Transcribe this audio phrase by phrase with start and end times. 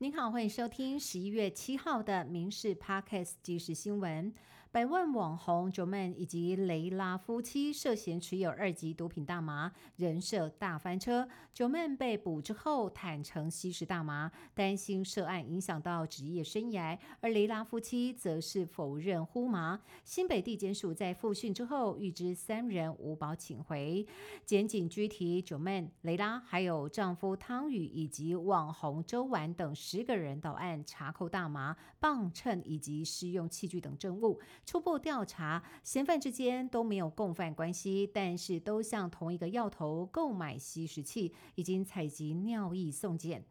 [0.00, 4.32] 您好，欢迎收听十一月七号的《民事 Podcast 即时新闻》。
[4.70, 11.26] 百万网红 j o m a n 以及雷拉夫妻涉嫌持有二级毒品大麻，人设大翻车。
[11.54, 19.80] j o m a n 被捕之后坦诚吸食大麻，担心涉案影响到职业生涯；而雷拉夫妻则是否认呼麻。
[20.04, 24.06] 新北地检署在复讯之后，预知三人无保请回，
[24.44, 34.38] 检警拘提 j o m a n、雷拉，还有丈夫汤宇以及网红周婉等十个人到案查扣大麻、磅秤以及试用器具等证物。
[34.68, 43.42] 初步调查，嫌犯之间都没有共犯关系，但是都向同一个药头购买吸食器，已经采集尿液送检。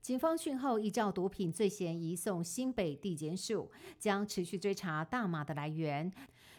[0.00, 6.10] 警方讯后依照毒品罪嫌移送新北地检署，将持续追查大麻的来源。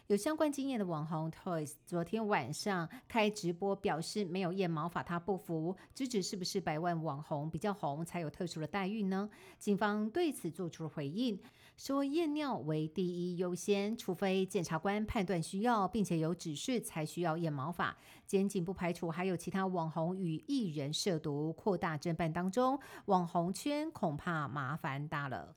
[0.08, 9.30] 有相关经验的网红 Toys 昨天晚上开直播表示没有验毛发，他不服，直指是不是百万网红比较红才有特殊的待遇呢？
[9.58, 11.40] 警方对此做出了回应，
[11.78, 17.96] 说验尿为第一优先，除非检察官判断需要，并且有指示才需要验毛发。
[18.26, 25.56] 检警不排除还有其他网红与艺人涉毒，扩大侦办当中，网红圈恐怕麻烦大了。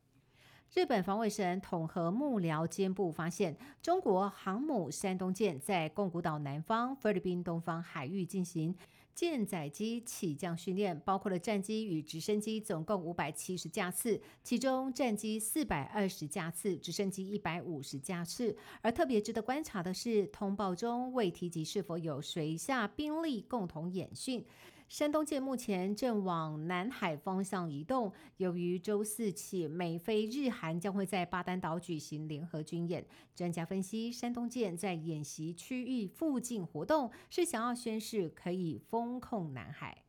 [0.73, 8.75] 日本防卫省统合幕僚监部发现，中国航母山东舰在宫古岛南方、菲律宾东方海域进行
[9.15, 18.55] 舰载机起降训练，包括了战机与直升机，总共五百七十架次，其中战机四百二十架次，直升机一百五十架次。
[18.81, 24.45] 而特别值得观察的是，通报中未提及是否有水下兵力共同演训。
[24.87, 28.11] 山东舰目前正往南海方向移动。
[28.37, 40.06] 由于周四起，美菲日韩将会在巴丹岛举行联合军演，专家分析，山东舰在演习区域附近活动，是想要宣示可以封控南海。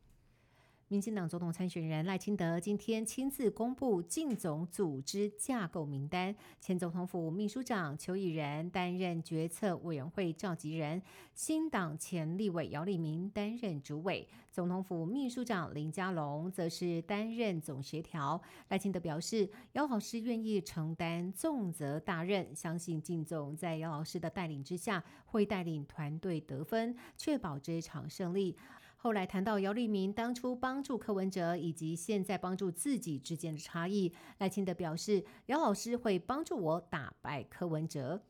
[0.91, 11.02] 民进党总统参选人赖清德今天亲自公布竞总组织架构名单，前总统府秘书长邱毅仁担任决策委员会召集人，
[11.35, 18.41] 新党前立委姚立明担任主委，总统府秘书长林佳龙则是担任总协调。
[18.68, 28.57] 赖清德表示，姚老师愿意承担重责大任，相信竞总在姚老师的带领之下，会带领团队得分，确保这一场胜利。
[29.01, 38.20] 后来谈到姚立明当初帮助柯文哲以及现在帮助自己之间的差异，赖清德表示，姚老师会帮助我打败柯文哲。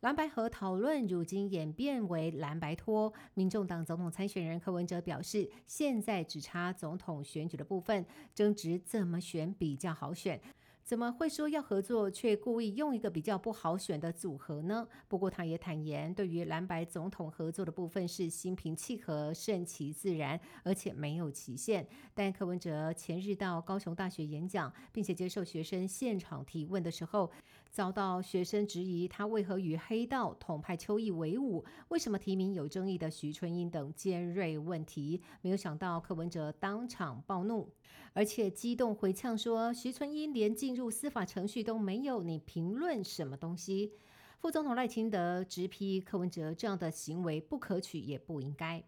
[0.00, 10.40] 蓝白河讨论如今演变为蓝白拖，民众党总统参选人柯文哲表示，现在只差总统选举的部分，争执怎么选比较好选。
[10.86, 14.86] 怎么会说要合作，却故意用一个比较不好选的组合呢？
[15.08, 21.84] 不过他也坦言，对于蓝白总统合作的部分是心平气和、顺其自然，而且没有期限。
[22.14, 27.32] 但柯文哲前日到高雄大学演讲，并且接受学生现场提问的时候，
[27.72, 35.20] 遭到学生质疑他为何与黑道统派邱毅为伍，为什么提名有争议的徐春英等尖锐问题。
[35.42, 37.68] 没有想到柯文哲当场暴怒。
[38.12, 43.94] 而且激动回呛说：“徐春英连进入司法程序都没有，你评论什么东西？”
[44.38, 48.84] 副总统赖清德直批柯文哲这样的行为不可取，也不应该。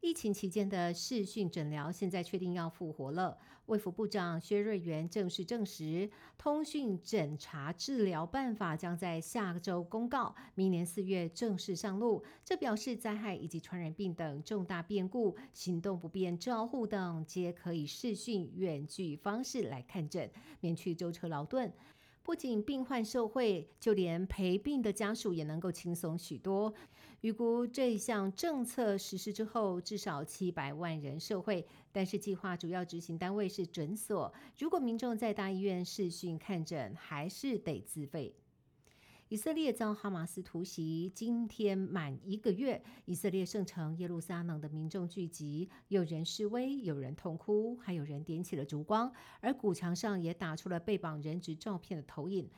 [0.00, 3.36] 疫情期间的视讯诊疗现在确定要复活了。
[3.66, 12.24] 卫福部长薛瑞元正式证实，通讯诊查治疗办法将在下周公告，明年四月正式上路。
[12.42, 20.30] 这表示灾害以及传染病等重大变故、行动不便、照护等，皆可以视讯远距方式来看诊，
[20.60, 21.70] 免去舟车劳顿。
[22.22, 26.72] 不仅病患受惠，就连陪病的家属也能够轻松许多。
[27.22, 31.66] 预估这一项政策实施之后，至少七百万人受惠。
[31.92, 38.34] 但是计划主要执行单位是诊所，如果民众在大医院视讯看诊，还是得自费。
[39.30, 52.50] 以色列遭哈马斯突袭，今天满一个月，以色列圣城耶路撒冷的民众聚集，有人示威，有人痛哭，还有人点起了烛光，而古墙上也打出了被绑人质照片的投影。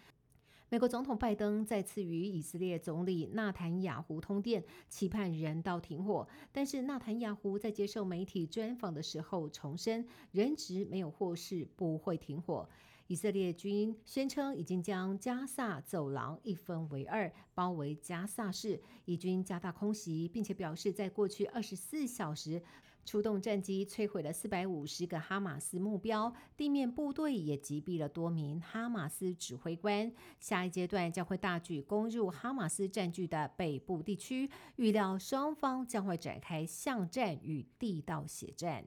[0.70, 6.26] 美国总统拜登再次与以色列总理纳坦雅胡通电，期盼人道停火。
[6.52, 12.67] 但是纳坦雅胡在接受媒体专访的时候重申，人质没有获释，不会停火。
[13.12, 22.62] 以色列军宣称已经将加萨走廊一分为二，包围加萨市，以军加大空袭，并且表示在过去二十四小时。
[23.05, 30.11] 出动战机摧毁了四百五十个哈马斯目标，地面部队也击毙了多名哈马斯指挥官。
[30.41, 38.87] 下一阶段将会大举攻入哈马斯占据的北部地区，预料双方将会展开巷战与地道血战。